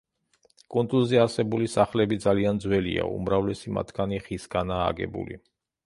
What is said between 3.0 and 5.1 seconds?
უმრავლესი მათგანი ხისგანაა